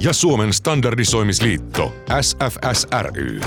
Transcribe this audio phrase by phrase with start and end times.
[0.00, 3.40] ja Suomen standardisoimisliitto SFSRY.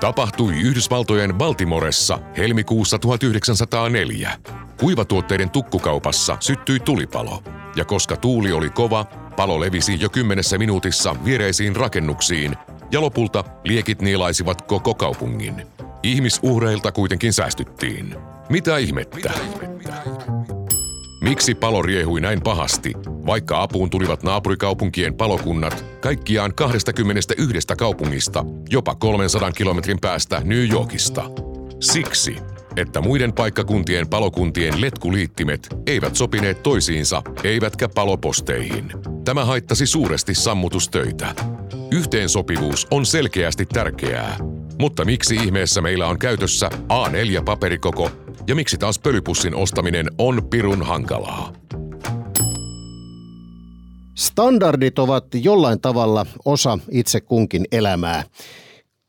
[0.00, 4.38] Tapahtui Yhdysvaltojen Baltimoressa helmikuussa 1904.
[4.80, 7.42] Kuivatuotteiden tukkukaupassa syttyi tulipalo.
[7.76, 9.04] Ja koska tuuli oli kova,
[9.36, 12.56] palo levisi jo kymmenessä minuutissa viereisiin rakennuksiin
[12.90, 15.66] ja lopulta liekit nielaisivat koko kaupungin.
[16.02, 18.16] Ihmisuhreilta kuitenkin säästyttiin.
[18.48, 19.16] Mitä ihmettä?
[19.16, 20.53] Mitä ihmettä?
[21.24, 29.52] Miksi palo riehui näin pahasti, vaikka apuun tulivat naapurikaupunkien palokunnat kaikkiaan 21 kaupungista, jopa 300
[29.52, 31.30] kilometrin päästä New Yorkista?
[31.80, 32.36] Siksi,
[32.76, 38.92] että muiden paikkakuntien palokuntien letkuliittimet eivät sopineet toisiinsa, eivätkä paloposteihin.
[39.24, 41.34] Tämä haittasi suuresti sammutustöitä.
[41.90, 44.53] Yhteensopivuus on selkeästi tärkeää.
[44.78, 48.10] Mutta miksi ihmeessä meillä on käytössä A4-paperikoko
[48.46, 51.52] ja miksi taas pölypussin ostaminen on pirun hankalaa?
[54.14, 58.24] Standardit ovat jollain tavalla osa itse kunkin elämää.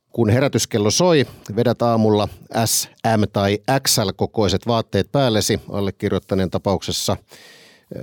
[0.09, 2.27] Kun herätyskello soi, vedät aamulla
[2.65, 7.17] S, M tai XL-kokoiset vaatteet päällesi, allekirjoittaneen tapauksessa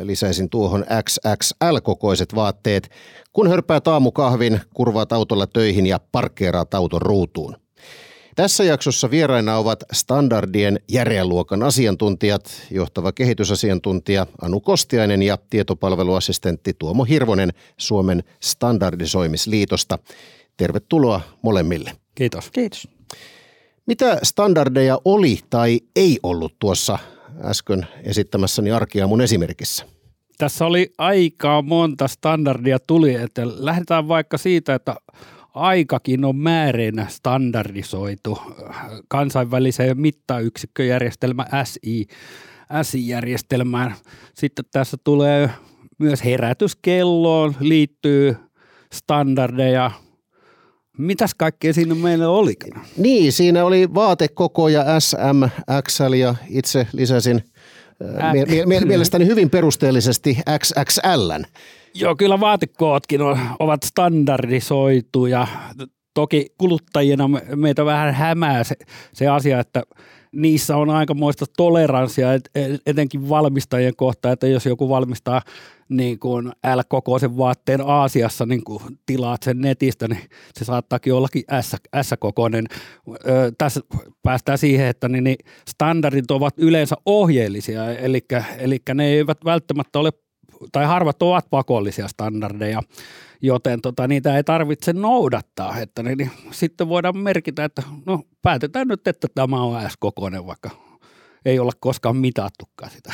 [0.03, 2.91] lisäisin tuohon XXL-kokoiset vaatteet,
[3.33, 7.57] kun hörpäät aamukahvin, kurvaat autolla töihin ja parkkeeraat auton ruutuun.
[8.37, 17.53] Tässä jaksossa vieraina ovat standardien järjeluokan asiantuntijat, johtava kehitysasiantuntija Anu Kostiainen ja tietopalveluassistentti Tuomo Hirvonen
[17.77, 19.99] Suomen standardisoimisliitosta.
[20.57, 21.93] Tervetuloa molemmille.
[22.15, 22.51] Kiitos.
[22.51, 22.89] Kiitos.
[23.87, 26.99] Mitä standardeja oli tai ei ollut tuossa
[27.45, 28.71] äsken esittämässäni
[29.07, 29.87] mun esimerkissä?
[30.39, 34.97] Tässä oli aika monta standardia tuli, että lähdetään vaikka siitä, että
[35.55, 38.39] aikakin on määreenä standardisoitu
[39.09, 42.07] kansainväliseen mittayksikköjärjestelmä SI,
[42.83, 43.95] SI-järjestelmään.
[44.35, 45.51] Sitten tässä tulee
[45.99, 48.37] myös herätyskelloon liittyy
[48.93, 49.91] standardeja.
[51.03, 52.55] Mitäs kaikkea siinä meillä oli?
[52.97, 57.45] Niin, siinä oli vaatekoko ja SM, XL ja itse lisäsin
[58.33, 61.45] mie- mie- mielestäni hyvin perusteellisesti XXLn.
[61.95, 63.21] Joo, kyllä vaatekootkin
[63.59, 65.47] ovat standardisoituja.
[66.15, 68.75] Toki kuluttajina meitä vähän hämää se,
[69.13, 69.83] se asia, että
[70.33, 72.29] niissä on aikamoista toleranssia,
[72.87, 75.43] etenkin valmistajien kohta, että jos joku valmistaa
[75.89, 80.23] niin kuin L-kokoisen vaatteen Aasiassa, niin kuin tilaat sen netistä, niin
[80.55, 81.45] se saattaakin ollakin
[82.03, 82.67] S-kokoinen.
[83.09, 83.81] Ö, tässä
[84.23, 85.37] päästään siihen, että niin, niin
[85.69, 88.21] standardit ovat yleensä ohjeellisia, eli,
[88.59, 90.11] eli ne eivät välttämättä ole
[90.73, 92.83] tai harvat ovat pakollisia standardeja,
[93.43, 95.79] joten tota, niitä ei tarvitse noudattaa.
[95.79, 100.71] Että niin, niin, sitten voidaan merkitä, että no päätetään nyt, että tämä on S-kokoinen, vaikka
[101.45, 103.13] ei olla koskaan mitattukaan sitä.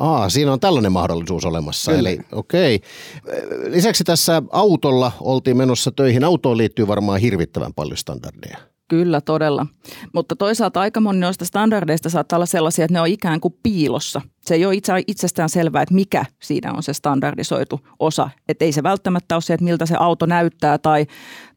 [0.00, 1.90] Aa, siinä on tällainen mahdollisuus olemassa.
[1.92, 2.10] Kyllä.
[2.10, 2.74] Eli okei.
[2.74, 3.70] Okay.
[3.72, 6.24] Lisäksi tässä autolla oltiin menossa töihin.
[6.24, 8.58] Autoon liittyy varmaan hirvittävän paljon standardeja.
[8.88, 9.66] Kyllä, todella.
[10.14, 14.20] Mutta toisaalta aika moni noista standardeista saattaa olla sellaisia, että ne on ikään kuin piilossa.
[14.40, 18.30] Se ei ole itse, itsestään selvää, että mikä siinä on se standardisoitu osa.
[18.48, 21.06] Että ei se välttämättä ole se, että miltä se auto näyttää tai,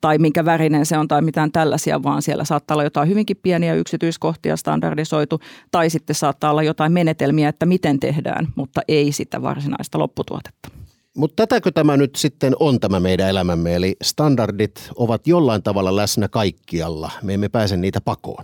[0.01, 3.73] tai minkä värinen se on tai mitään tällaisia, vaan siellä saattaa olla jotain hyvinkin pieniä
[3.73, 5.39] yksityiskohtia standardisoitu.
[5.72, 10.59] Tai sitten saattaa olla jotain menetelmiä, että miten tehdään, mutta ei sitä varsinaista lopputuotetta.
[11.18, 16.28] Mutta tätäkö tämä nyt sitten on tämä meidän elämämme, eli standardit ovat jollain tavalla läsnä
[16.28, 17.12] kaikkialla.
[17.22, 18.44] Me emme pääse niitä pakoon.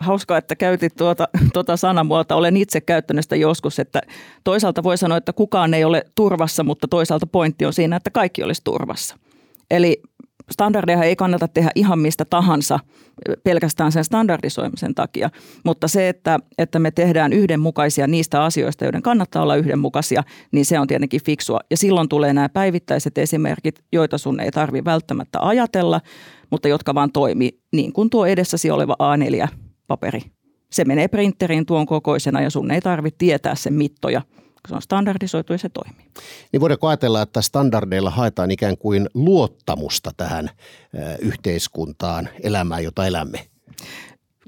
[0.00, 2.36] Hauskaa, että käytit tuota, tuota sanamuolta.
[2.36, 4.00] Olen itse käyttänyt sitä joskus, että
[4.44, 8.42] toisaalta voi sanoa, että kukaan ei ole turvassa, mutta toisaalta pointti on siinä, että kaikki
[8.42, 9.18] olisi turvassa.
[9.70, 10.02] Eli
[10.50, 12.78] standardeja ei kannata tehdä ihan mistä tahansa
[13.44, 15.30] pelkästään sen standardisoimisen takia,
[15.64, 20.78] mutta se, että, että me tehdään yhdenmukaisia niistä asioista, joiden kannattaa olla yhdenmukaisia, niin se
[20.78, 21.60] on tietenkin fiksua.
[21.70, 26.00] Ja silloin tulee nämä päivittäiset esimerkit, joita sun ei tarvi välttämättä ajatella,
[26.50, 30.20] mutta jotka vaan toimii niin kuin tuo edessäsi oleva A4-paperi.
[30.72, 34.22] Se menee printeriin tuon kokoisena ja sun ei tarvitse tietää sen mittoja–
[34.68, 36.06] se on standardisoitu ja se toimii.
[36.52, 40.50] Niin voidaanko ajatella, että standardeilla haetaan ikään kuin luottamusta tähän
[41.18, 43.46] yhteiskuntaan, elämään, jota elämme?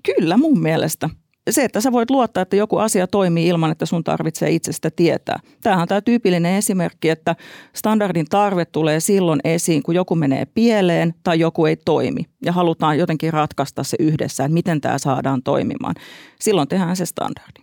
[0.03, 1.11] Kyllä mun mielestä.
[1.51, 5.41] se, että sä voit luottaa, että joku asia toimii ilman, että sun tarvitsee itsestä tietää.
[5.63, 7.37] Tämähän on tämä tyypillinen esimerkki, että
[7.75, 12.21] standardin tarve tulee silloin esiin, kun joku menee pieleen tai joku ei toimi.
[12.45, 15.95] Ja halutaan jotenkin ratkaista se yhdessä, että miten tämä saadaan toimimaan.
[16.41, 17.61] Silloin tehdään se standardi.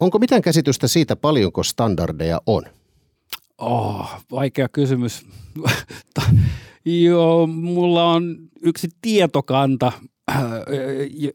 [0.00, 2.62] Onko mitään käsitystä siitä, paljonko standardeja on?
[3.58, 5.26] Oh, vaikea kysymys.
[6.84, 9.92] Joo, mulla on yksi tietokanta,
[10.30, 10.40] äh,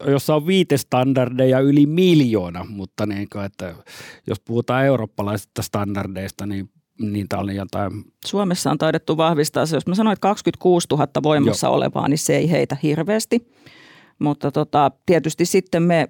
[0.06, 3.74] jossa on viitestandardeja yli miljoona, mutta niin kuin, että
[4.26, 6.70] jos puhutaan eurooppalaisista standardeista, niin
[7.00, 7.92] niitä oli jotain.
[8.26, 11.74] Suomessa on taidettu vahvistaa se, jos mä sanoin, että 26 000 voimassa Joo.
[11.74, 13.52] olevaa, niin se ei heitä hirveästi.
[14.18, 16.08] Mutta tota, tietysti sitten me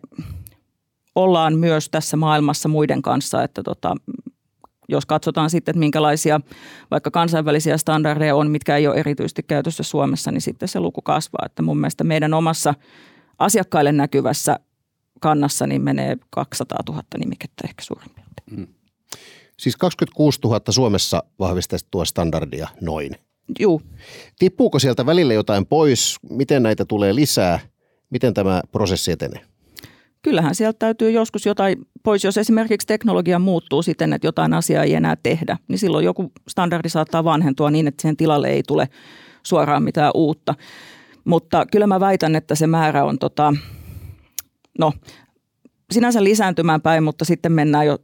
[1.15, 3.95] ollaan myös tässä maailmassa muiden kanssa, että tota,
[4.89, 6.41] jos katsotaan sitten, että minkälaisia
[6.91, 11.47] vaikka kansainvälisiä standardeja on, mitkä ei ole erityisesti käytössä Suomessa, niin sitten se luku kasvaa.
[11.47, 12.75] Että mun mielestä meidän omassa
[13.39, 14.61] asiakkaille näkyvässä
[15.21, 18.69] kannassa niin menee 200 000 nimikettä ehkä suurin piirtein.
[18.69, 18.75] Mm.
[19.59, 23.17] Siis 26 000 Suomessa vahvistettua standardia noin.
[23.59, 23.83] Juu.
[24.39, 26.17] Tippuuko sieltä välillä jotain pois?
[26.31, 27.59] Miten näitä tulee lisää?
[28.11, 29.41] Miten tämä prosessi etenee?
[30.31, 34.95] Kyllähän sieltä täytyy joskus jotain pois, jos esimerkiksi teknologia muuttuu siten, että jotain asiaa ei
[34.95, 38.89] enää tehdä, niin silloin joku standardi saattaa vanhentua niin, että siihen tilalle ei tule
[39.43, 40.55] suoraan mitään uutta.
[41.25, 43.55] Mutta kyllä mä väitän, että se määrä on tota,
[44.79, 44.93] no,
[45.93, 47.99] sinänsä lisääntymään päin, mutta sitten mennään jo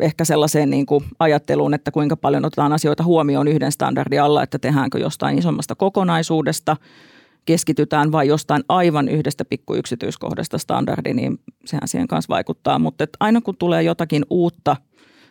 [0.00, 4.58] ehkä sellaiseen niin kuin ajatteluun, että kuinka paljon otetaan asioita huomioon yhden standardin alla, että
[4.58, 6.76] tehdäänkö jostain isommasta kokonaisuudesta–
[7.44, 12.78] keskitytään vain jostain aivan yhdestä pikkuyksityiskohdasta standardi, niin sehän siihen kanssa vaikuttaa.
[12.78, 14.76] Mutta aina kun tulee jotakin uutta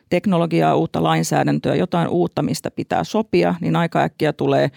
[0.09, 4.71] teknologiaa, uutta lainsäädäntöä, jotain uutta, mistä pitää sopia, niin aika äkkiä tulee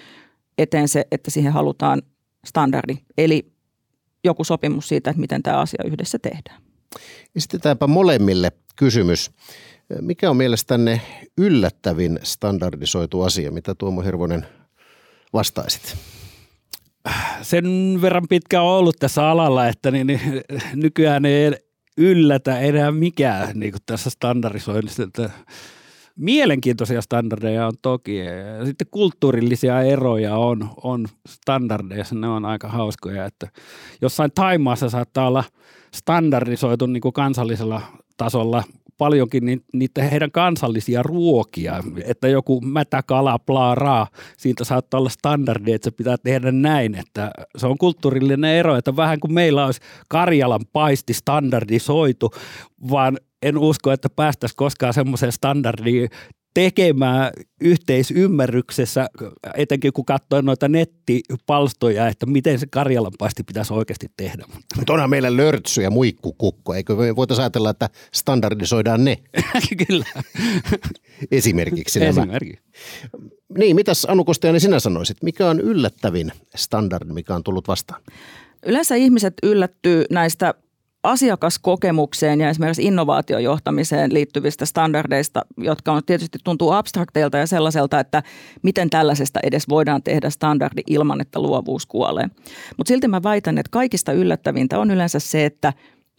[0.59, 2.03] eteen se, että siihen halutaan
[2.47, 2.97] standardi.
[3.19, 3.53] Eli
[4.25, 6.63] joku sopimus siitä, että miten tämä asia yhdessä tehdään.
[7.37, 9.31] Esitetäänpä molemmille kysymys.
[10.01, 11.01] Mikä on mielestänne
[11.39, 14.47] yllättävin standardisoitu asia, mitä Tuomo Hirvonen
[15.33, 15.97] vastaisit?
[17.43, 20.21] Sen verran pitkä on ollut tässä alalla, että niin, niin,
[20.75, 21.53] nykyään ei
[21.99, 25.03] yllätä enää mikään niin kuin tässä standardisoinnissa.
[25.03, 25.31] Että
[26.17, 28.19] mielenkiintoisia standardeja on toki.
[28.65, 33.25] Sitten kulttuurillisia eroja on, on standardeissa, ne on aika hauskoja.
[33.25, 33.49] Että
[34.03, 35.45] jossain Taimaassa saattaa olla
[35.95, 37.83] standardisoitu niin kuin kansallisella
[38.17, 38.65] tasolla
[38.99, 44.07] paljonkin niitä heidän kansallisia ruokia, että joku mätäkala, plaaraa,
[44.37, 48.97] siitä saattaa olla standardi, että se pitää tehdä näin, että se on kulttuurillinen ero, että
[48.97, 52.31] vähän kuin meillä olisi Karjalan paisti standardisoitu,
[52.91, 56.09] vaan en usko, että päästäisiin koskaan semmoiseen standardiin
[56.55, 59.09] tekemään yhteisymmärryksessä,
[59.57, 64.45] etenkin kun katsoo noita nettipalstoja, että miten se karjalanpaisti pitäisi oikeasti tehdä.
[64.77, 69.19] Mutta onhan meillä lörtsy ja muikkukukko, eikö me voitaisiin ajatella, että standardisoidaan ne?
[69.87, 70.07] Kyllä.
[71.31, 72.11] Esimerkiksi nämä.
[72.11, 72.63] Esimerkiksi.
[73.59, 75.23] Niin, mitäs Anu Kostiainen sinä sanoisit?
[75.23, 78.03] Mikä on yllättävin standardi, mikä on tullut vastaan?
[78.67, 80.55] Yleensä ihmiset yllättyy näistä
[81.05, 88.23] asiakaskokemukseen ja esimerkiksi innovaatiojohtamiseen liittyvistä standardeista, jotka on tietysti tuntuu abstrakteilta ja sellaiselta, että
[88.63, 92.27] miten tällaisesta edes voidaan tehdä standardi ilman, että luovuus kuolee.
[92.77, 95.73] Mutta silti mä väitän, että kaikista yllättävintä on yleensä se, että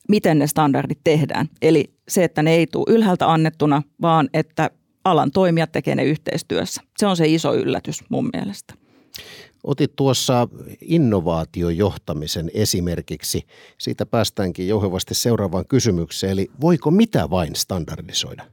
[0.09, 1.49] miten ne standardit tehdään.
[1.61, 4.69] Eli se, että ne ei tule ylhäältä annettuna, vaan että
[5.03, 6.81] alan toimijat tekee ne yhteistyössä.
[6.97, 8.73] Se on se iso yllätys mun mielestä.
[9.65, 10.47] Otit tuossa
[10.81, 13.41] innovaatiojohtamisen esimerkiksi.
[13.77, 18.43] Siitä päästäänkin jouhevasti seuraavaan kysymykseen, eli voiko mitä vain standardisoida?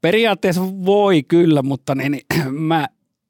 [0.00, 2.86] Periaatteessa voi kyllä, mutta niin, mä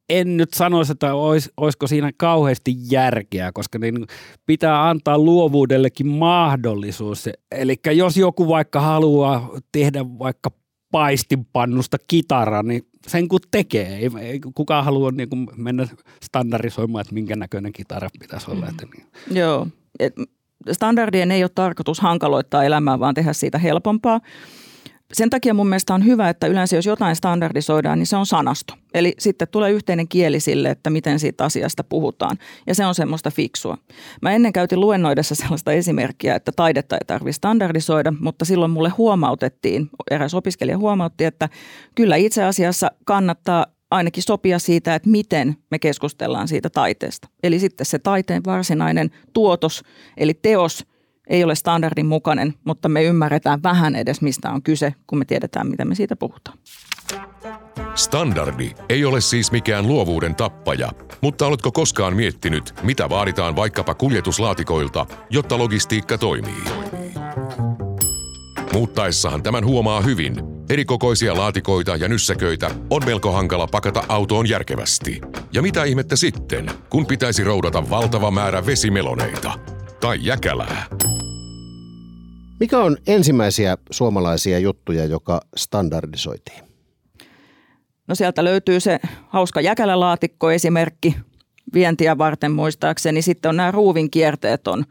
[0.08, 4.06] en nyt sanoisi, että olis, olisiko siinä kauheasti järkeä, koska niin
[4.46, 7.28] pitää antaa luovuudellekin mahdollisuus.
[7.52, 10.50] Eli jos joku vaikka haluaa tehdä vaikka
[10.96, 13.96] paistinpannusta kitara, niin sen kun tekee.
[13.96, 15.88] Ei, ei kukaan halua niin kuin mennä
[16.22, 18.68] standardisoimaan, että minkä näköinen kitara pitäisi olla.
[18.68, 19.06] Että niin.
[19.38, 19.66] Joo.
[19.98, 20.14] Et
[20.72, 24.20] standardien ei ole tarkoitus hankaloittaa elämää, vaan tehdä siitä helpompaa
[25.12, 28.74] sen takia mun mielestä on hyvä, että yleensä jos jotain standardisoidaan, niin se on sanasto.
[28.94, 32.38] Eli sitten tulee yhteinen kieli sille, että miten siitä asiasta puhutaan.
[32.66, 33.78] Ja se on semmoista fiksua.
[34.22, 39.90] Mä ennen käytin luennoidessa sellaista esimerkkiä, että taidetta ei tarvitse standardisoida, mutta silloin mulle huomautettiin,
[40.10, 41.48] eräs opiskelija huomautti, että
[41.94, 47.28] kyllä itse asiassa kannattaa ainakin sopia siitä, että miten me keskustellaan siitä taiteesta.
[47.42, 49.82] Eli sitten se taiteen varsinainen tuotos,
[50.16, 50.86] eli teos–
[51.26, 55.66] ei ole standardin mukainen, mutta me ymmärretään vähän edes, mistä on kyse, kun me tiedetään,
[55.66, 56.58] mitä me siitä puhutaan.
[57.94, 65.06] Standardi ei ole siis mikään luovuuden tappaja, mutta oletko koskaan miettinyt, mitä vaaditaan vaikkapa kuljetuslaatikoilta,
[65.30, 66.64] jotta logistiikka toimii?
[68.72, 70.36] Muuttaessahan tämän huomaa hyvin.
[70.70, 75.20] Erikokoisia laatikoita ja nyssäköitä on melko hankala pakata autoon järkevästi.
[75.52, 79.58] Ja mitä ihmettä sitten, kun pitäisi roudata valtava määrä vesimeloneita
[80.00, 80.86] tai jäkälää?
[82.60, 86.64] Mikä on ensimmäisiä suomalaisia juttuja, joka standardisoitiin?
[88.08, 91.16] No sieltä löytyy se hauska jäkälälaatikko esimerkki
[91.74, 93.22] vientiä varten muistaakseni.
[93.22, 94.84] Sitten on nämä ruuvin kierteet on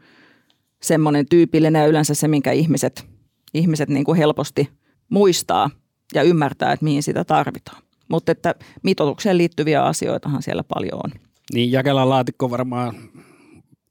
[0.82, 3.06] semmoinen tyypillinen ja yleensä se, minkä ihmiset,
[3.54, 4.68] ihmiset niin kuin helposti
[5.08, 5.70] muistaa
[6.14, 7.82] ja ymmärtää, että mihin sitä tarvitaan.
[8.08, 11.10] Mutta että mitoitukseen liittyviä asioitahan siellä paljon on.
[11.52, 12.94] Niin Jakelan laatikko varmaan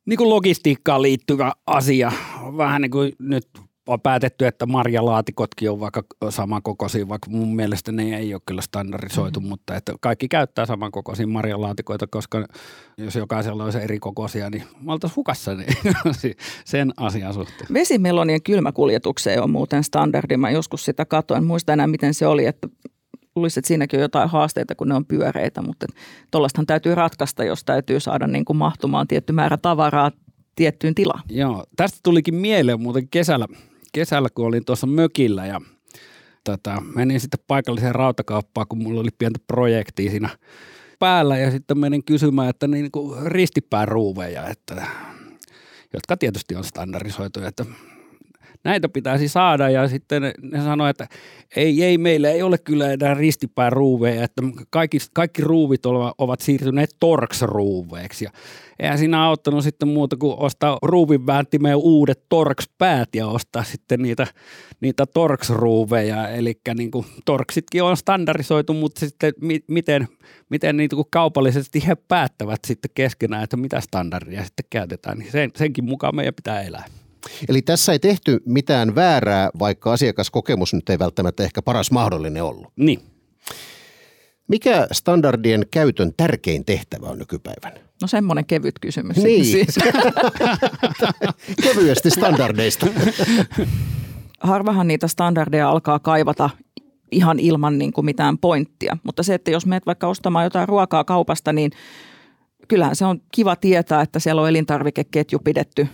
[0.05, 2.11] niin kuin logistiikkaan liittyvä asia.
[2.57, 3.47] Vähän niin kuin nyt
[3.87, 9.39] on päätetty, että marjalaatikotkin on vaikka samankokoisia, vaikka mun mielestä ne ei ole kyllä standardisoitu,
[9.39, 9.49] mm-hmm.
[9.49, 12.47] mutta että kaikki käyttää samankokoisia marjalaatikoita, koska
[12.97, 15.75] jos jokaisella olisi eri kokoisia, niin me oltaisiin hukassa niin
[16.65, 17.73] sen asian suhteen.
[17.73, 20.37] Vesimelonien kylmäkuljetukseen on muuten standardi.
[20.37, 21.43] Mä joskus sitä katoin.
[21.43, 22.67] Muista enää, miten se oli, että
[23.35, 25.87] luulisin, että siinäkin on jotain haasteita, kun ne on pyöreitä, mutta
[26.31, 30.11] tuollaistahan täytyy ratkaista, jos täytyy saada niin kuin mahtumaan tietty määrä tavaraa
[30.55, 31.23] tiettyyn tilaan.
[31.29, 33.47] Joo, tästä tulikin mieleen muuten kesällä–
[33.95, 35.61] kesällä, kun olin tuossa mökillä ja
[36.43, 40.29] tota, menin sitten paikalliseen rautakauppaan, kun mulla oli pientä projektia siinä
[40.99, 44.87] päällä ja sitten menin kysymään, että niin kuin ristipääruuveja, että,
[45.93, 47.65] jotka tietysti on standardisoituja, että
[48.65, 51.07] näitä pitäisi saada ja sitten ne sanoi, että
[51.55, 55.85] ei, ei, meillä ei ole kyllä enää ristipään ruuveja, että kaikki, kaikki ruuvit
[56.17, 58.31] ovat siirtyneet Torx-ruuveiksi ja
[58.79, 64.27] eihän siinä auttanut sitten muuta kuin ostaa ruuvin vääntimeen uudet Torx-päät ja ostaa sitten niitä,
[64.81, 70.07] niitä Torx-ruuveja, eli niin kuin Torxitkin on standardisoitu, mutta sitten mi, miten,
[70.49, 75.51] miten niin kuin kaupallisesti he päättävät sitten keskenään, että mitä standardia sitten käytetään, niin sen,
[75.55, 76.85] senkin mukaan meidän pitää elää.
[77.49, 82.73] Eli tässä ei tehty mitään väärää, vaikka asiakaskokemus nyt ei välttämättä ehkä paras mahdollinen ollut.
[82.75, 82.99] Niin.
[84.47, 87.79] Mikä standardien käytön tärkein tehtävä on nykypäivänä?
[88.01, 89.17] No semmoinen kevyt kysymys.
[89.17, 89.45] Niin.
[89.45, 89.75] Siis.
[91.63, 92.87] Kevyesti standardeista.
[94.39, 96.49] Harvahan niitä standardeja alkaa kaivata
[97.11, 98.97] ihan ilman niin kuin mitään pointtia.
[99.03, 101.71] Mutta se, että jos menet vaikka ostamaan jotain ruokaa kaupasta, niin
[102.67, 105.87] kyllähän se on kiva tietää, että siellä on elintarvikeketju pidetty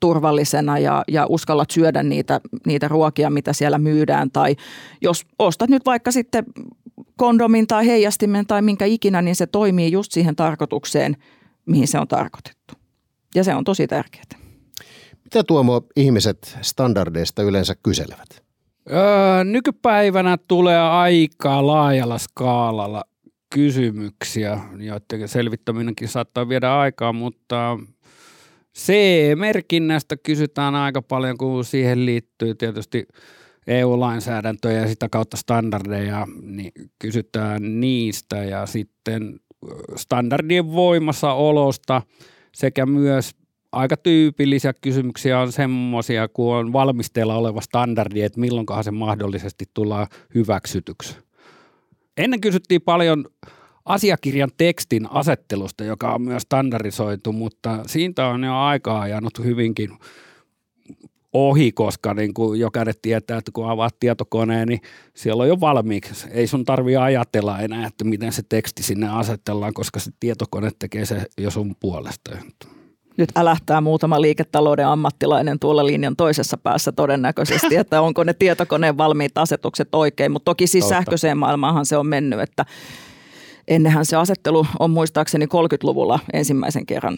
[0.00, 4.30] turvallisena ja, ja uskallat syödä niitä, niitä ruokia, mitä siellä myydään.
[4.30, 4.56] Tai
[5.00, 6.44] jos ostat nyt vaikka sitten
[7.16, 11.16] kondomin tai heijastimen tai minkä ikinä, niin se toimii just siihen tarkoitukseen,
[11.66, 12.74] mihin se on tarkoitettu.
[13.34, 14.24] Ja se on tosi tärkeää.
[15.24, 18.42] Mitä Tuomo ihmiset standardeista yleensä kyselevät?
[18.90, 23.04] Öö, nykypäivänä tulee aika laajalla skaalalla
[23.54, 27.78] kysymyksiä, joiden selvittäminenkin saattaa viedä aikaa, mutta
[28.76, 33.06] C-merkinnästä kysytään aika paljon, kun siihen liittyy tietysti
[33.66, 39.40] EU-lainsäädäntöjä ja sitä kautta standardeja, niin kysytään niistä ja sitten
[39.96, 42.02] standardien voimassaolosta
[42.54, 43.30] sekä myös
[43.72, 50.06] aika tyypillisiä kysymyksiä on semmoisia, kun on valmisteilla oleva standardi, että milloinkohan se mahdollisesti tullaan
[50.34, 51.16] hyväksytyksi.
[52.16, 53.24] Ennen kysyttiin paljon
[53.86, 59.90] asiakirjan tekstin asettelusta, joka on myös standardisoitu, mutta siitä on jo aikaa ajanut hyvinkin
[61.32, 64.80] ohi, koska niin kuin jokainen tietää, että kun avaat tietokoneen, niin
[65.14, 66.28] siellä on jo valmiiksi.
[66.30, 71.06] Ei sun tarvitse ajatella enää, että miten se teksti sinne asetellaan, koska se tietokone tekee
[71.06, 72.30] se jo sun puolesta.
[73.16, 79.38] Nyt älähtää muutama liiketalouden ammattilainen tuolla linjan toisessa päässä todennäköisesti, että onko ne tietokoneen valmiit
[79.38, 80.94] asetukset oikein, mutta toki siis Totta.
[80.94, 82.64] sähköiseen maailmaanhan se on mennyt, että
[83.68, 87.16] ennenhän se asettelu on muistaakseni 30-luvulla ensimmäisen kerran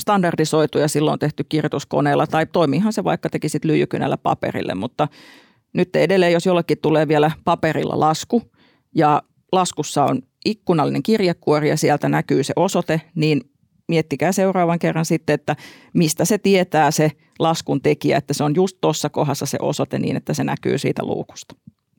[0.00, 5.08] standardisoitu ja silloin tehty kirjoituskoneella tai toimiihan se vaikka tekisit lyijykynällä paperille, mutta
[5.72, 8.42] nyt edelleen, jos jollekin tulee vielä paperilla lasku
[8.94, 13.40] ja laskussa on ikkunallinen kirjekuori ja sieltä näkyy se osoite, niin
[13.88, 15.56] miettikää seuraavan kerran sitten, että
[15.94, 20.16] mistä se tietää se laskun tekijä, että se on just tuossa kohdassa se osoite niin,
[20.16, 21.54] että se näkyy siitä luukusta.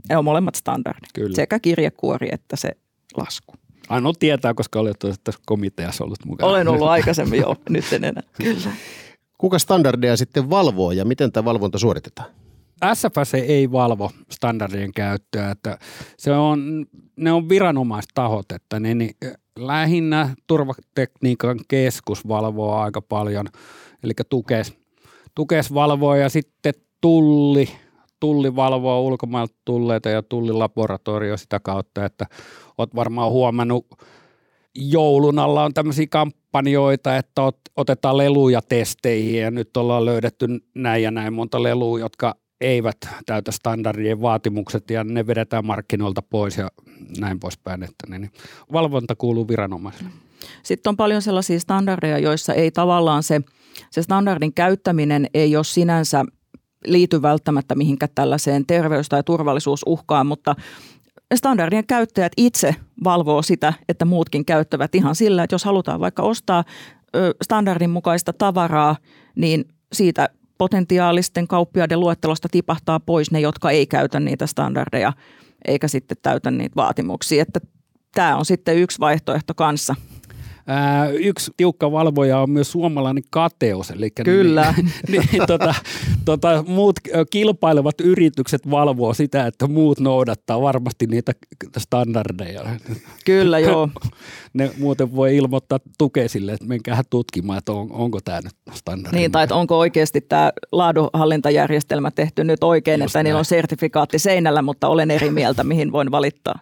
[0.10, 1.36] Ne on molemmat standardit, Kyllä.
[1.36, 2.71] sekä kirjekuori että se
[3.18, 3.53] lasku.
[3.89, 6.51] Ainoa tietää, koska olet tässä komiteassa ollut mukana.
[6.51, 8.24] Olen ollut aikaisemmin jo, nyt en enää.
[8.34, 8.72] Kyllä.
[9.38, 12.30] Kuka standardeja sitten valvoo ja miten tämä valvonta suoritetaan?
[12.94, 15.77] SFS ei valvo standardien käyttöä, että
[16.18, 19.15] se on, ne on viranomaistahot, että ne, niin
[19.60, 23.48] lähinnä turvatekniikan keskus valvoo aika paljon,
[24.03, 24.74] eli tukes,
[25.36, 27.70] tukes valvoo ja sitten tulli,
[28.22, 32.25] tulli valvoo ulkomailta tulleita ja tullilaboratorio sitä kautta, että
[32.78, 33.88] oot varmaan huomannut,
[34.75, 37.42] joulun alla on tämmöisiä kampanjoita, että
[37.78, 43.51] otetaan leluja testeihin ja nyt ollaan löydetty näin ja näin monta lelua, jotka eivät täytä
[43.51, 46.68] standardien vaatimukset ja ne vedetään markkinoilta pois ja
[47.20, 47.84] näin poispäin.
[47.84, 48.32] Että niin,
[48.74, 50.10] valvonta kuuluu viranomaisille.
[50.63, 53.42] Sitten on paljon sellaisia standardeja, joissa ei tavallaan se,
[53.92, 56.25] se standardin käyttäminen ei ole sinänsä
[56.86, 60.56] liity välttämättä mihinkään tällaiseen terveys- tai turvallisuusuhkaan, mutta
[61.36, 66.64] standardien käyttäjät itse valvoo sitä, että muutkin käyttävät ihan sillä, että jos halutaan vaikka ostaa
[67.44, 68.96] standardin mukaista tavaraa,
[69.36, 75.14] niin siitä potentiaalisten kauppiaiden luettelosta tipahtaa pois ne, jotka ei käytä niitä standardeja
[75.68, 77.42] eikä sitten täytä niitä vaatimuksia.
[77.42, 77.60] Että
[78.16, 79.96] tämä on sitten yksi vaihtoehto kanssa–
[80.68, 83.91] Ää, yksi tiukka valvoja on myös suomalainen kateus.
[83.91, 84.74] Eli Kyllä.
[84.77, 84.91] Niin,
[85.32, 85.75] niin, tota,
[86.25, 86.96] tota, muut
[87.30, 91.32] kilpailevat yritykset valvoo sitä, että muut noudattaa varmasti niitä
[91.77, 92.62] standardeja.
[93.25, 93.89] Kyllä, joo.
[94.53, 99.18] ne muuten voi ilmoittaa tukesille, että menkää tutkimaan, että on, onko tämä nyt standardi.
[99.18, 103.24] Niin, tai että onko oikeasti tämä laadunhallintajärjestelmä tehty nyt oikein, Just että näin.
[103.24, 106.60] niillä on sertifikaatti seinällä, mutta olen eri mieltä, mihin voin valittaa.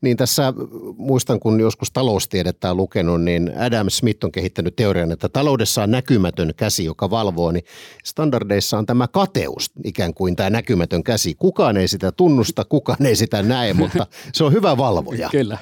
[0.00, 0.52] Niin tässä
[0.96, 5.90] muistan, kun joskus taloustiedettä on lukenut, niin Adam Smith on kehittänyt teorian, että taloudessa on
[5.90, 7.64] näkymätön käsi, joka valvoo, niin
[8.04, 11.34] standardeissa on tämä kateus, ikään kuin tämä näkymätön käsi.
[11.34, 15.28] Kukaan ei sitä tunnusta, kukaan ei sitä näe, mutta se on hyvä valvoja.
[15.38, 15.58] Kyllä.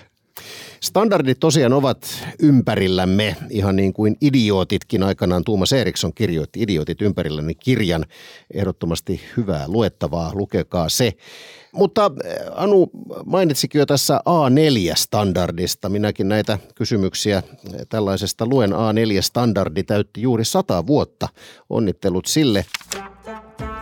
[0.81, 8.05] Standardit tosiaan ovat ympärillämme, ihan niin kuin idiootitkin aikanaan Tuomas Eriksson kirjoitti Idiotit ympärilläni kirjan.
[8.55, 11.13] Ehdottomasti hyvää luettavaa, lukekaa se.
[11.73, 12.91] Mutta eh, Anu
[13.27, 15.89] mainitsikin jo tässä A4-standardista.
[15.89, 18.71] Minäkin näitä kysymyksiä eh, tällaisesta luen.
[18.73, 21.29] A4-standardi täytti juuri sata vuotta.
[21.71, 22.65] Onnittelut sille.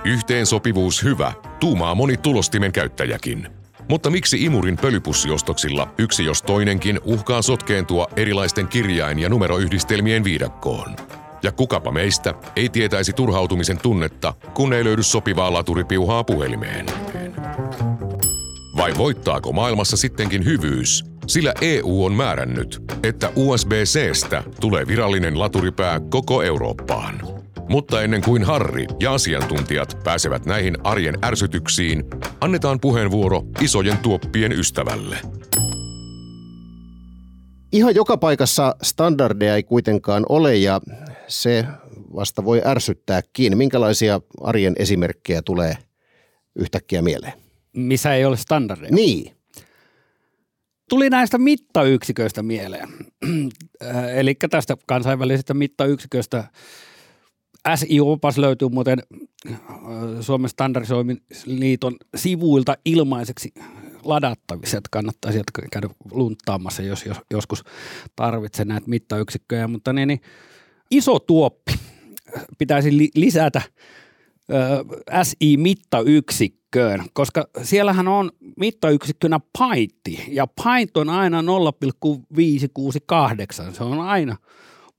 [0.05, 3.64] Yhteensopivuus hyvä, tuumaa moni tulostimen käyttäjäkin.
[3.89, 10.97] Mutta miksi imurin pölypussiostoksilla yksi jos toinenkin uhkaa sotkeentua erilaisten kirjain- ja numeroyhdistelmien viidakkoon?
[11.43, 16.87] Ja kukapa meistä ei tietäisi turhautumisen tunnetta, kun ei löydy sopivaa laturipiuhaa puhelimeen.
[18.77, 21.05] Vai voittaako maailmassa sittenkin hyvyys?
[21.27, 27.21] Sillä EU on määrännyt, että USB-Cstä tulee virallinen laturipää koko Eurooppaan.
[27.69, 32.05] Mutta ennen kuin Harri ja asiantuntijat pääsevät näihin arjen ärsytyksiin,
[32.41, 35.19] annetaan puheenvuoro isojen tuoppien ystävälle.
[37.73, 40.81] Ihan joka paikassa standardeja ei kuitenkaan ole ja
[41.29, 41.67] se
[42.15, 43.59] vasta voi ärsyttääkin.
[43.59, 45.77] Minkälaisia arjen esimerkkejä tulee
[46.57, 47.33] yhtäkkiä mieleen?
[47.73, 48.95] Missä ei ole standardeja?
[48.95, 49.37] Niin.
[50.89, 52.89] Tuli näistä mittayksiköistä mieleen.
[54.21, 56.45] Eli tästä kansainvälisestä mittayksiköstä
[57.75, 59.03] SI-opas löytyy muuten
[59.51, 59.59] äh,
[60.21, 63.55] Suomen standardisoimiliiton sivuilta ilmaiseksi
[64.05, 67.65] ladattavissa, että kannattaa sieltä käydä lunttaamassa, jos, jos joskus
[68.17, 70.21] tarvitsee näitä mittayksikköjä, mutta niin, niin
[70.91, 71.73] iso tuoppi.
[72.59, 73.67] Pitäisi li, lisätä äh,
[75.23, 84.37] SI-mittayksikköön, koska siellähän on mittayksikkönä paitti, ja pint on aina 0,568, se on aina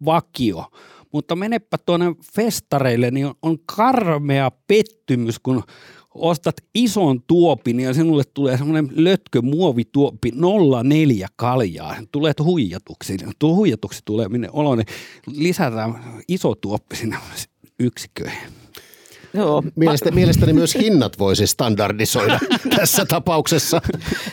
[0.05, 0.65] vakio.
[1.11, 5.63] Mutta menepä tuonne festareille, niin on, on karmea pettymys, kun
[6.15, 10.31] ostat ison tuopin ja sinulle tulee semmoinen lötkö muovituoppi
[10.83, 11.95] 04 kaljaa.
[12.11, 13.17] Tulee huijatuksi.
[13.39, 14.87] Tuo huijatuksi tulee minne olo, niin
[15.27, 17.17] lisätään iso tuoppi sinne
[17.79, 18.39] yksikköihin.
[19.33, 19.63] Joo.
[19.75, 22.39] Mielestäni, mielestäni myös hinnat voisi standardisoida
[22.77, 23.81] tässä tapauksessa.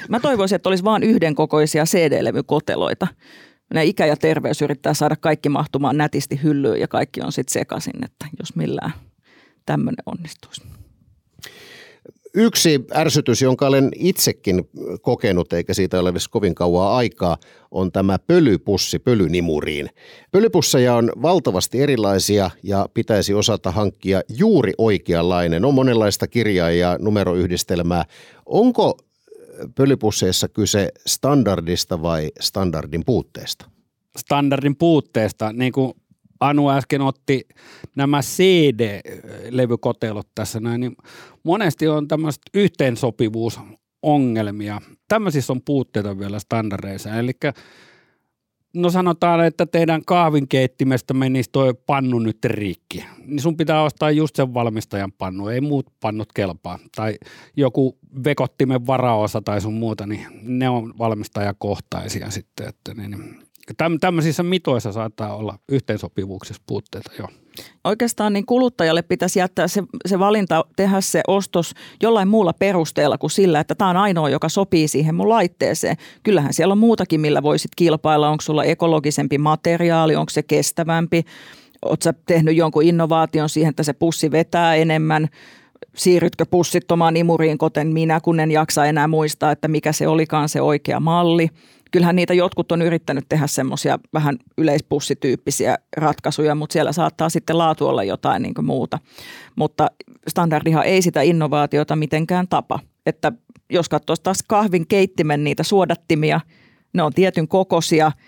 [0.08, 3.06] Mä toivoisin, että olisi vain yhden kokoisia CD-levykoteloita
[3.72, 8.04] ne ikä ja terveys yrittää saada kaikki mahtumaan nätisti hyllyyn ja kaikki on sitten sekaisin,
[8.04, 8.92] että jos millään
[9.66, 10.62] tämmöinen onnistuisi.
[12.35, 14.68] Yksi ärsytys, jonka olen itsekin
[15.02, 17.37] kokenut, eikä siitä ole edes kovin kauaa aikaa,
[17.70, 19.88] on tämä pölypussi pölynimuriin.
[20.30, 25.64] Pölypusseja on valtavasti erilaisia ja pitäisi osata hankkia juuri oikeanlainen.
[25.64, 28.04] On monenlaista kirjaa ja numeroyhdistelmää.
[28.46, 28.98] Onko
[29.75, 33.71] pölypusseissa kyse standardista vai standardin puutteesta?
[34.19, 35.93] Standardin puutteesta, niin kuin
[36.41, 37.49] Anu äsken otti
[37.97, 40.97] nämä CD-levykotelot tässä näin, niin
[41.43, 44.81] monesti on tämmöistä yhteensopivuusongelmia.
[45.09, 47.19] Tämmöisissä on puutteita vielä standardeissa.
[47.19, 47.33] Eli
[48.74, 54.37] no sanotaan, että teidän kahvinkeittimestä menisi tuo pannu nyt rikki, niin sun pitää ostaa just
[54.37, 56.78] sen valmistajan pannu, ei muut pannut kelpaa.
[56.96, 57.18] Tai
[57.56, 62.68] joku vekottimen varaosa tai sun muuta, niin ne on valmistajakohtaisia sitten.
[62.68, 63.42] Että niin,
[63.76, 67.28] Täm, tämmöisissä mitoissa saattaa olla yhteensopivuuksissa puutteita, joo.
[67.85, 73.31] Oikeastaan niin kuluttajalle pitäisi jättää se, se valinta, tehdä se ostos jollain muulla perusteella kuin
[73.31, 75.97] sillä, että tämä on ainoa, joka sopii siihen mun laitteeseen.
[76.23, 78.29] Kyllähän siellä on muutakin, millä voisit kilpailla.
[78.29, 81.25] Onko sulla ekologisempi materiaali, onko se kestävämpi,
[81.83, 85.29] oletko tehnyt jonkun innovaation siihen, että se pussi vetää enemmän,
[85.97, 90.61] siirrytkö pussittomaan imuriin, koten minä, kun en jaksa enää muistaa, että mikä se olikaan se
[90.61, 91.49] oikea malli.
[91.92, 97.87] Kyllähän niitä jotkut on yrittänyt tehdä semmoisia vähän yleispussityyppisiä ratkaisuja, mutta siellä saattaa sitten laatu
[97.87, 98.98] olla jotain niin muuta.
[99.57, 99.90] Mutta
[100.28, 102.78] standardihan ei sitä innovaatiota mitenkään tapa.
[103.07, 103.33] Että
[103.70, 106.40] jos katsoisi taas kahvin keittimen niitä suodattimia,
[106.92, 108.12] ne on tietyn kokoisia–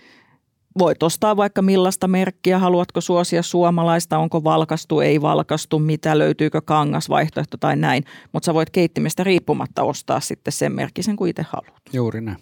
[0.79, 7.57] voit ostaa vaikka millaista merkkiä, haluatko suosia suomalaista, onko valkastu, ei valkastu, mitä löytyykö kangasvaihtoehto
[7.57, 8.05] tai näin.
[8.33, 11.83] Mutta sä voit keittimestä riippumatta ostaa sitten sen merkkisen kuin itse haluat.
[11.93, 12.39] Juuri näin.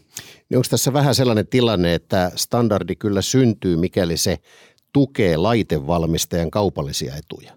[0.53, 4.39] Niin onko tässä vähän sellainen tilanne, että standardi kyllä syntyy, mikäli se
[4.93, 7.53] tukee laitevalmistajan kaupallisia etuja?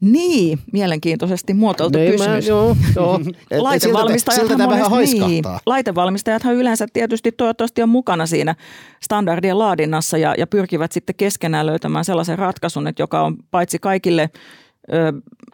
[0.00, 2.44] Niin, mielenkiintoisesti muotoiltu Niin, kysymys.
[2.44, 3.20] Mä, joo, joo.
[3.62, 8.54] Laitevalmistajathan, siltä, siltä monesti, vähän niin, laitevalmistajathan yleensä tietysti toivottavasti on mukana siinä
[9.02, 14.30] standardien laadinnassa ja, ja pyrkivät sitten keskenään löytämään sellaisen ratkaisun, että joka on paitsi kaikille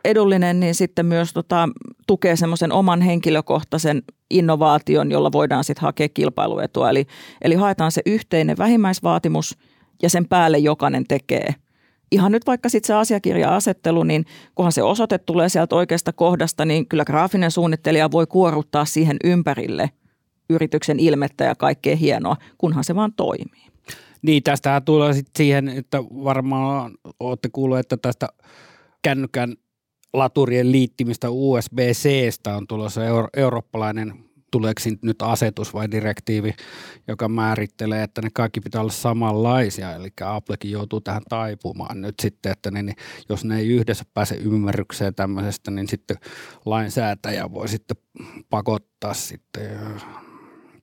[0.05, 1.69] edullinen, niin sitten myös tota,
[2.07, 6.91] tukee semmoisen oman henkilökohtaisen innovaation, jolla voidaan sitten hakea kilpailuetua.
[6.91, 7.07] Eli,
[7.43, 9.59] eli haetaan se yhteinen vähimmäisvaatimus
[10.03, 11.55] ja sen päälle jokainen tekee–
[12.13, 16.87] ihan nyt vaikka sitten se asiakirja-asettelu, niin kunhan se osoite tulee sieltä oikeasta kohdasta, niin
[16.87, 19.91] kyllä graafinen suunnittelija voi kuoruttaa siihen ympärille
[20.51, 23.71] yrityksen ilmettä ja kaikkea hienoa, kunhan se vaan toimii.
[24.23, 28.29] Niin, tästähän tulee sitten siihen, että varmaan olette kuulleet, että tästä
[29.03, 29.57] kännykän
[30.13, 36.55] laturien liittymistä USB-Cstä on tulossa euro- eurooppalainen tuleeko nyt asetus vai direktiivi,
[37.09, 42.53] joka määrittelee, että ne kaikki pitää olla samanlaisia, eli Applekin joutuu tähän taipumaan nyt sitten,
[42.53, 42.97] että ne, niin
[43.29, 46.17] jos ne ei yhdessä pääse ymmärrykseen tämmöisestä, niin sitten
[46.67, 47.97] lainsäätäjä voi sitten
[48.51, 49.79] pakottaa sitten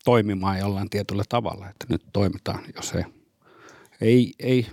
[0.06, 3.04] toimimaan jollain tietyllä tavalla, että nyt toimitaan, jos ei,
[4.02, 4.68] ei, ei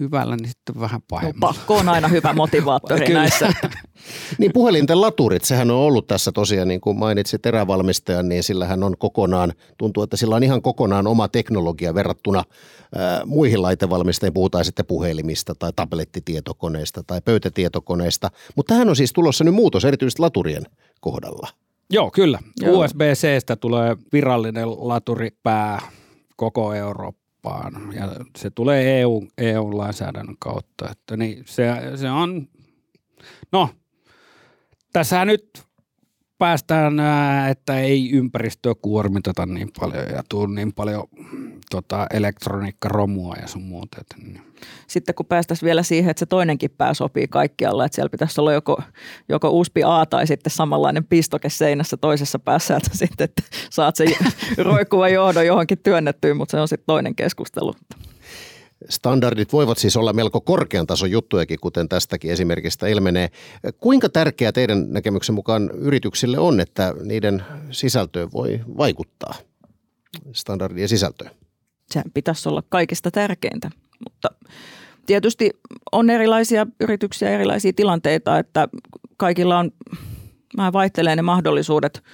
[0.00, 1.46] hyvällä, niin sitten vähän pahemmalla.
[1.46, 3.52] No, pakko on aina hyvä motivaattori näissä.
[4.38, 8.98] niin puhelinten laturit, sehän on ollut tässä tosiaan, niin kuin mainitsit erävalmistajan, niin sillähän on
[8.98, 12.44] kokonaan, tuntuu, että sillä on ihan kokonaan oma teknologia verrattuna
[12.96, 19.44] ää, muihin laitevalmistajiin, puhutaan sitten puhelimista tai tablettitietokoneista tai pöytätietokoneista, mutta tähän on siis tulossa
[19.44, 20.62] nyt muutos erityisesti laturien
[21.00, 21.48] kohdalla.
[21.90, 22.38] Joo, kyllä.
[22.66, 25.80] USB-Cstä tulee virallinen laturipää
[26.36, 30.90] koko Eurooppa Eurooppaan ja se tulee EU, EU-lainsäädännön kautta.
[30.90, 32.48] Että niin se, se on,
[33.52, 33.68] no
[34.92, 35.64] tässä nyt
[36.40, 36.94] päästään,
[37.50, 41.04] että ei ympäristöä kuormiteta niin paljon ja tuu niin paljon
[41.70, 43.96] tota, elektroniikkaromua ja sun muuta.
[44.22, 44.40] Niin.
[44.86, 48.52] Sitten kun päästäisiin vielä siihen, että se toinenkin pää sopii kaikkialla, että siellä pitäisi olla
[48.52, 48.82] joko,
[49.28, 54.04] joko USB-A tai sitten samanlainen pistoke seinässä toisessa päässä, että sitten että saat se
[54.58, 57.74] roikkuva johdon johonkin työnnettyyn, mutta se on sitten toinen keskustelu.
[58.88, 63.30] Standardit voivat siis olla melko korkean tason juttujakin, kuten tästäkin esimerkistä ilmenee.
[63.78, 69.34] Kuinka tärkeää teidän näkemyksen mukaan yrityksille on, että niiden sisältöön voi vaikuttaa?
[70.32, 71.30] Standardien sisältöön.
[71.90, 73.70] Sehän pitäisi olla kaikista tärkeintä,
[74.04, 74.28] mutta
[75.06, 75.50] tietysti
[75.92, 78.68] on erilaisia yrityksiä, erilaisia tilanteita, että
[79.16, 79.70] kaikilla on,
[80.56, 82.02] vähän vaihtelee ne mahdollisuudet–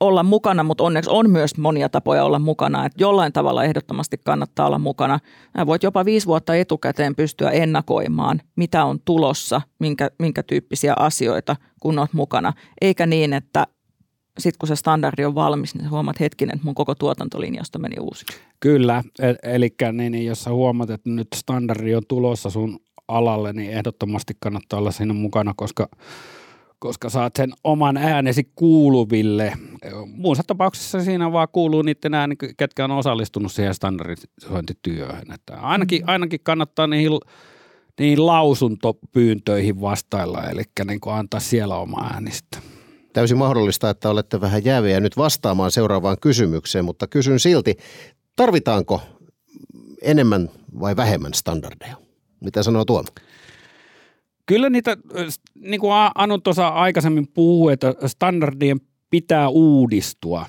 [0.00, 2.86] olla mukana, mutta onneksi on myös monia tapoja olla mukana.
[2.86, 5.18] Että jollain tavalla ehdottomasti kannattaa olla mukana.
[5.58, 11.56] Mä voit jopa viisi vuotta etukäteen pystyä ennakoimaan, mitä on tulossa, minkä, minkä tyyppisiä asioita,
[11.80, 12.52] kun olet mukana.
[12.80, 13.66] Eikä niin, että
[14.38, 18.24] sitten kun se standardi on valmis, niin huomaat hetkinen, että mun koko tuotantolinjasta meni uusi.
[18.60, 22.78] Kyllä, e- eli niin, niin, jos sä huomaat, että nyt standardi on tulossa sun
[23.08, 25.88] alalle, niin ehdottomasti kannattaa olla siinä mukana, koska
[26.78, 29.52] koska saat sen oman äänesi kuuluville.
[30.06, 35.32] Muussa tapauksessa siinä vaan kuuluu niiden ääni, ketkä on osallistunut siihen standardisointityöhön.
[35.34, 36.08] Että ainakin, mm.
[36.08, 37.12] ainakin kannattaa niihin,
[37.98, 42.58] niihin lausuntopyyntöihin vastailla, eli niin kuin antaa siellä oma äänistä.
[43.12, 47.76] Täysin mahdollista, että olette vähän jääviä nyt vastaamaan seuraavaan kysymykseen, mutta kysyn silti,
[48.36, 49.00] tarvitaanko
[50.02, 51.96] enemmän vai vähemmän standardeja?
[52.40, 53.08] Mitä sanoo Tuomo?
[54.46, 54.96] Kyllä niitä,
[55.54, 58.80] niin kuin Anu tuossa aikaisemmin puhui, että standardien
[59.10, 60.46] pitää uudistua.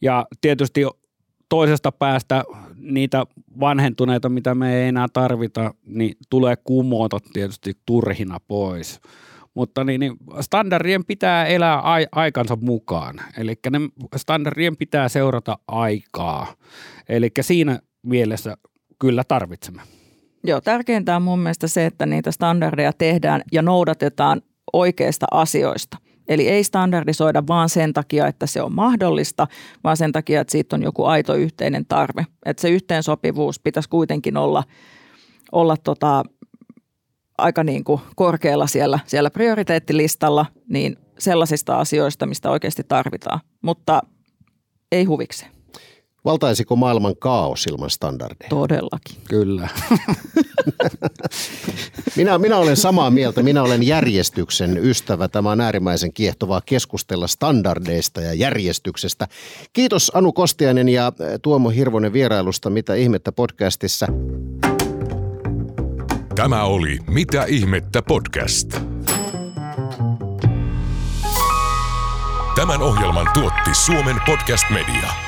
[0.00, 0.82] Ja tietysti
[1.48, 2.44] toisesta päästä
[2.76, 3.26] niitä
[3.60, 9.00] vanhentuneita, mitä me ei enää tarvita, niin tulee kumota tietysti turhina pois.
[9.54, 13.20] Mutta niin, niin standardien pitää elää ai, aikansa mukaan.
[13.38, 13.78] Eli ne
[14.16, 16.46] standardien pitää seurata aikaa.
[17.08, 18.56] Eli siinä mielessä
[18.98, 19.82] kyllä tarvitsemme.
[20.44, 25.98] Joo, tärkeintä on mun mielestä se, että niitä standardeja tehdään ja noudatetaan oikeista asioista.
[26.28, 29.46] Eli ei standardisoida vaan sen takia, että se on mahdollista,
[29.84, 32.26] vaan sen takia, että siitä on joku aito yhteinen tarve.
[32.46, 34.64] Että se yhteensopivuus pitäisi kuitenkin olla,
[35.52, 36.22] olla tota
[37.38, 44.02] aika niin kuin korkealla siellä, siellä prioriteettilistalla, niin sellaisista asioista, mistä oikeasti tarvitaan, mutta
[44.92, 45.57] ei huvikseen.
[46.28, 48.48] Valtaisiko maailman kaos ilman standardeja?
[48.48, 49.16] Todellakin.
[49.28, 49.68] Kyllä.
[52.16, 53.42] minä, minä olen samaa mieltä.
[53.42, 55.28] Minä olen järjestyksen ystävä.
[55.28, 59.28] Tämä on äärimmäisen kiehtovaa keskustella standardeista ja järjestyksestä.
[59.72, 61.12] Kiitos Anu Kostiainen ja
[61.42, 64.06] Tuomo Hirvonen vierailusta Mitä ihmettä podcastissa.
[66.34, 68.80] Tämä oli Mitä ihmettä podcast.
[72.56, 75.27] Tämän ohjelman tuotti Suomen Podcast Media.